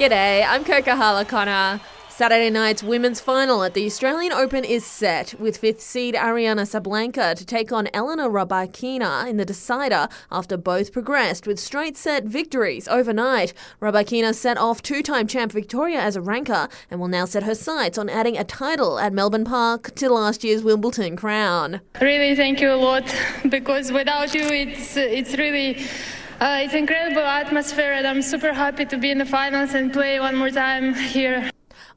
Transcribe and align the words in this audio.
G'day, 0.00 0.46
I'm 0.48 0.64
Coca 0.64 1.26
Connor. 1.28 1.78
Saturday 2.08 2.48
night's 2.48 2.82
women's 2.82 3.20
final 3.20 3.62
at 3.62 3.74
the 3.74 3.84
Australian 3.84 4.32
Open 4.32 4.64
is 4.64 4.82
set, 4.82 5.38
with 5.38 5.58
fifth 5.58 5.82
seed 5.82 6.14
Aryna 6.14 6.62
Sabalenka 6.62 7.34
to 7.34 7.44
take 7.44 7.70
on 7.70 7.86
Elena 7.92 8.30
Rybakina 8.30 9.28
in 9.28 9.36
the 9.36 9.44
decider 9.44 10.08
after 10.32 10.56
both 10.56 10.94
progressed 10.94 11.46
with 11.46 11.60
straight 11.60 11.98
set 11.98 12.24
victories 12.24 12.88
overnight. 12.88 13.52
Rybakina 13.82 14.34
set 14.34 14.56
off 14.56 14.80
two 14.80 15.02
time 15.02 15.26
champ 15.26 15.52
Victoria 15.52 16.00
Azarenka 16.00 16.72
and 16.90 16.98
will 16.98 17.08
now 17.08 17.26
set 17.26 17.42
her 17.42 17.54
sights 17.54 17.98
on 17.98 18.08
adding 18.08 18.38
a 18.38 18.44
title 18.44 18.98
at 18.98 19.12
Melbourne 19.12 19.44
Park 19.44 19.94
to 19.96 20.08
last 20.08 20.42
year's 20.42 20.62
Wimbledon 20.62 21.14
crown. 21.14 21.82
Really, 22.00 22.34
thank 22.34 22.62
you 22.62 22.72
a 22.72 22.80
lot 22.80 23.14
because 23.50 23.92
without 23.92 24.32
you, 24.32 24.44
it's, 24.44 24.96
it's 24.96 25.36
really. 25.36 25.84
Uh, 26.40 26.62
it's 26.62 26.72
incredible 26.72 27.20
atmosphere 27.20 27.92
and 27.92 28.06
I'm 28.06 28.22
super 28.22 28.54
happy 28.54 28.86
to 28.86 28.96
be 28.96 29.10
in 29.10 29.18
the 29.18 29.26
finals 29.26 29.74
and 29.74 29.92
play 29.92 30.18
one 30.18 30.36
more 30.36 30.50
time 30.50 30.94
here. 30.94 31.50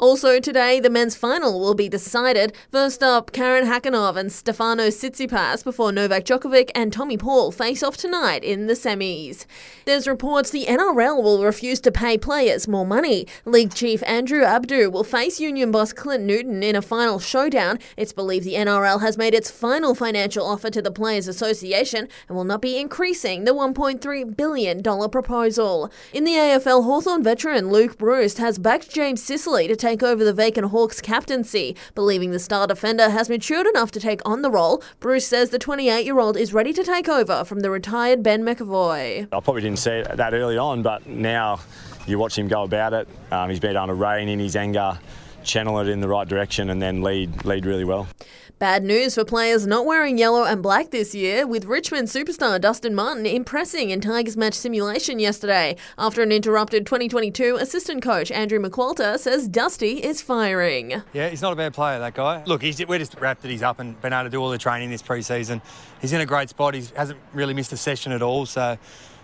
Also 0.00 0.40
today, 0.40 0.80
the 0.80 0.88
men's 0.88 1.14
final 1.14 1.60
will 1.60 1.74
be 1.74 1.86
decided. 1.86 2.54
First 2.72 3.02
up, 3.02 3.32
Karen 3.32 3.66
Khachanov 3.66 4.16
and 4.16 4.30
Stefanos 4.30 4.96
Tsitsipas 4.96 5.62
before 5.62 5.92
Novak 5.92 6.24
Djokovic 6.24 6.70
and 6.74 6.90
Tommy 6.90 7.18
Paul 7.18 7.52
face 7.52 7.82
off 7.82 7.98
tonight 7.98 8.42
in 8.42 8.66
the 8.66 8.72
semis. 8.72 9.44
There's 9.84 10.08
reports 10.08 10.48
the 10.48 10.64
NRL 10.64 11.22
will 11.22 11.44
refuse 11.44 11.80
to 11.80 11.92
pay 11.92 12.16
players 12.16 12.66
more 12.66 12.86
money. 12.86 13.26
League 13.44 13.74
chief 13.74 14.02
Andrew 14.06 14.40
Abdo 14.40 14.90
will 14.90 15.04
face 15.04 15.38
union 15.38 15.70
boss 15.70 15.92
Clint 15.92 16.24
Newton 16.24 16.62
in 16.62 16.76
a 16.76 16.80
final 16.80 17.18
showdown. 17.18 17.78
It's 17.98 18.14
believed 18.14 18.46
the 18.46 18.54
NRL 18.54 19.02
has 19.02 19.18
made 19.18 19.34
its 19.34 19.50
final 19.50 19.94
financial 19.94 20.46
offer 20.46 20.70
to 20.70 20.80
the 20.80 20.90
Players 20.90 21.28
Association 21.28 22.08
and 22.26 22.36
will 22.38 22.44
not 22.44 22.62
be 22.62 22.78
increasing 22.78 23.44
the 23.44 23.52
$1.3 23.52 24.34
billion 24.34 24.82
proposal. 25.10 25.92
In 26.14 26.24
the 26.24 26.36
AFL, 26.36 26.84
Hawthorn 26.84 27.22
veteran 27.22 27.68
Luke 27.68 27.98
Breust 27.98 28.38
has 28.38 28.58
backed 28.58 28.88
James 28.88 29.22
Sicily 29.22 29.68
to 29.68 29.76
take 29.76 29.89
take 29.90 30.02
over 30.04 30.24
the 30.24 30.32
vacant 30.32 30.68
Hawks 30.68 31.00
captaincy. 31.00 31.74
Believing 31.96 32.30
the 32.30 32.38
star 32.38 32.68
defender 32.68 33.10
has 33.10 33.28
matured 33.28 33.66
enough 33.66 33.90
to 33.90 33.98
take 33.98 34.20
on 34.24 34.42
the 34.42 34.50
role, 34.50 34.84
Breust 35.00 35.26
says 35.26 35.50
the 35.50 35.58
28 35.58 36.04
year 36.04 36.20
old 36.20 36.36
is 36.36 36.54
ready 36.54 36.72
to 36.72 36.84
take 36.84 37.08
over 37.08 37.44
from 37.44 37.58
the 37.58 37.70
retired 37.70 38.22
Ben 38.22 38.44
McEvoy. 38.44 39.24
I 39.24 39.40
probably 39.40 39.62
didn't 39.62 39.80
see 39.80 39.90
it 39.90 40.16
that 40.16 40.32
early 40.32 40.56
on, 40.56 40.82
but 40.82 41.08
now 41.08 41.58
you 42.06 42.20
watch 42.20 42.38
him 42.38 42.46
go 42.46 42.62
about 42.62 42.92
it. 42.92 43.08
Um, 43.32 43.50
he's 43.50 43.58
been 43.58 43.76
able 43.76 43.88
to 43.88 43.94
rein 43.94 44.28
in 44.28 44.38
his 44.38 44.54
anger, 44.54 44.96
channel 45.42 45.80
it 45.80 45.88
in 45.88 45.98
the 45.98 46.08
right 46.08 46.28
direction, 46.28 46.70
and 46.70 46.80
then 46.80 47.02
lead 47.02 47.44
lead 47.44 47.66
really 47.66 47.84
well. 47.84 48.06
Bad 48.60 48.84
news 48.84 49.14
for 49.14 49.24
players 49.24 49.66
not 49.66 49.86
wearing 49.86 50.18
yellow 50.18 50.44
and 50.44 50.62
black 50.62 50.90
this 50.90 51.14
year, 51.14 51.46
with 51.46 51.64
Richmond 51.64 52.08
superstar 52.08 52.60
Dustin 52.60 52.94
Martin 52.94 53.24
impressing 53.24 53.88
in 53.88 54.02
Tigers 54.02 54.36
match 54.36 54.52
simulation 54.52 55.18
yesterday. 55.18 55.76
After 55.96 56.20
an 56.20 56.30
interrupted 56.30 56.84
2022, 56.84 57.56
assistant 57.56 58.02
coach 58.02 58.30
Andrew 58.30 58.58
McQualter 58.58 59.18
says 59.18 59.48
Dusty 59.48 60.04
is 60.04 60.20
firing. 60.20 61.02
Yeah, 61.14 61.30
he's 61.30 61.40
not 61.40 61.54
a 61.54 61.56
bad 61.56 61.72
player, 61.72 61.98
that 62.00 62.12
guy. 62.12 62.42
Look, 62.44 62.60
we're 62.60 62.98
just 62.98 63.14
rapt 63.18 63.40
that 63.40 63.50
he's 63.50 63.62
up 63.62 63.78
and 63.78 63.98
been 64.02 64.12
able 64.12 64.24
to 64.24 64.28
do 64.28 64.42
all 64.42 64.50
the 64.50 64.58
training 64.58 64.90
this 64.90 65.00
pre-season. 65.00 65.62
He's 66.02 66.12
in 66.12 66.20
a 66.20 66.26
great 66.26 66.50
spot. 66.50 66.74
He 66.74 66.84
hasn't 66.94 67.18
really 67.32 67.54
missed 67.54 67.72
a 67.72 67.78
session 67.78 68.12
at 68.12 68.20
all, 68.20 68.44
so 68.44 68.76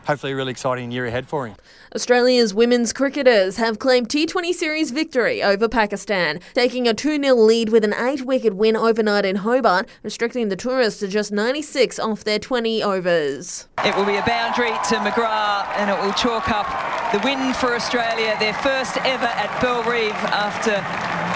hopefully 0.07 0.33
a 0.33 0.37
really 0.37 0.53
exciting 0.53 0.91
year 0.91 1.07
ahead 1.07 1.29
for 1.29 1.47
him. 1.47 1.57
Australia's 1.95 2.55
women's 2.55 2.93
cricketers 2.93 3.57
have 3.57 3.79
claimed 3.79 4.09
T20 4.09 4.53
series 4.53 4.91
victory 4.91 5.43
over 5.43 5.69
Pakistan, 5.69 6.41
taking 6.55 6.87
a 6.87 6.95
2 6.95 7.23
0 7.23 7.35
lead 7.37 7.71
with 7.71 7.85
an 7.85 7.95
8 7.95 8.23
wicket 8.23 8.55
win 8.55 8.77
overnight 8.77 9.25
in 9.25 9.37
Hobart, 9.37 9.89
restricting 10.03 10.49
the 10.49 10.57
tourists 10.57 11.01
to 11.01 11.09
just 11.09 11.33
96 11.33 11.99
off 11.99 12.25
their 12.25 12.39
20 12.39 12.83
overs. 12.83 13.69
It 13.85 13.97
will 13.97 14.05
be 14.05 14.17
a 14.17 14.25
boundary 14.25 14.71
to 14.71 14.97
McGrath 14.97 15.69
and 15.77 15.91
it 15.91 16.03
will 16.05 16.13
chalk 16.13 16.49
up 16.49 16.67
the 17.13 17.21
win 17.21 17.55
for 17.55 17.75
Australia, 17.75 18.37
their 18.39 18.55
first 18.55 18.97
ever 18.99 19.27
at 19.27 19.61
Bellerive 19.61 20.13
after 20.13 20.75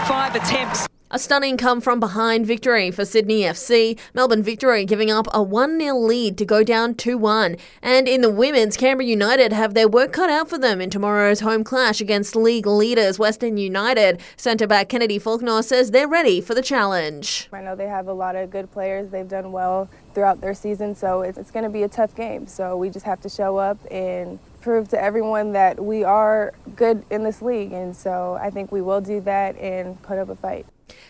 five 0.07 0.35
attempts. 0.35 0.90
A 1.13 1.19
stunning 1.19 1.57
come 1.57 1.81
from 1.81 1.99
behind 1.99 2.47
victory 2.47 2.93
for 2.93 3.05
Sydney 3.05 3.41
FC. 3.41 3.99
Melbourne 4.15 4.45
Victory 4.45 4.85
giving 4.85 5.11
up 5.11 5.27
a 5.35 5.43
1 5.43 5.81
0 5.81 5.97
lead 5.97 6.39
to 6.39 6.45
go 6.45 6.63
down 6.63 6.95
2 6.95 7.19
1. 7.19 7.57
And 7.83 8.07
in 8.07 8.21
the 8.21 8.31
women's, 8.31 8.77
Canberra 8.77 9.07
United 9.07 9.53
have 9.53 9.75
their 9.75 9.89
work 9.89 10.13
cut 10.13 10.31
out 10.31 10.49
for 10.49 10.57
them 10.57 10.81
in 10.81 10.89
tomorrow's 10.89 11.41
home 11.41 11.65
clash 11.65 12.01
against 12.01 12.37
league 12.37 12.65
leaders 12.65 13.19
Western 13.19 13.57
United. 13.57 14.21
Centre 14.37 14.69
back 14.69 14.89
Kennedy 14.89 15.19
Faulkner 15.19 15.63
says 15.63 15.91
they're 15.91 16.07
ready 16.07 16.41
for 16.41 16.55
the 16.55 16.63
challenge. 16.63 17.49
I 17.53 17.61
know 17.61 17.75
they 17.75 17.89
have 17.89 18.07
a 18.07 18.13
lot 18.13 18.37
of 18.37 18.49
good 18.53 18.71
players. 18.71 19.11
They've 19.11 19.29
done 19.29 19.51
well 19.51 19.91
throughout 20.15 20.41
their 20.41 20.55
season, 20.55 20.95
so 20.95 21.23
it's, 21.23 21.39
it's 21.39 21.51
going 21.51 21.65
to 21.65 21.71
be 21.71 21.83
a 21.83 21.89
tough 21.89 22.15
game. 22.15 22.47
So 22.47 22.77
we 22.77 22.89
just 22.89 23.07
have 23.07 23.21
to 23.23 23.29
show 23.29 23.57
up 23.57 23.79
and 23.91 24.39
prove 24.61 24.89
to 24.91 25.03
everyone 25.03 25.55
that 25.55 25.83
we 25.85 26.05
are 26.05 26.55
good 26.77 27.03
in 27.11 27.25
this 27.25 27.43
league. 27.43 27.73
And 27.73 27.97
so 27.97 28.39
I 28.41 28.51
think 28.51 28.71
we 28.71 28.81
will 28.81 29.01
do 29.01 29.21
that 29.23 29.57
and 29.59 30.01
put 30.03 30.17
up 30.17 30.29
a 30.29 30.37
fight. 30.37 30.67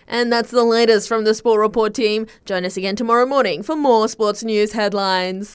And 0.07 0.33
that's 0.33 0.51
the 0.51 0.65
latest 0.65 1.09
from 1.09 1.25
the 1.25 1.35
Sport 1.35 1.61
Report 1.61 1.95
team. 1.95 2.27
Join 2.45 2.65
us 2.65 2.77
again 2.77 2.97
tomorrow 2.97 3.27
morning 3.27 3.63
for 3.63 3.77
more 3.77 4.09
sports 4.09 4.43
news 4.43 4.73
headlines. 4.73 5.49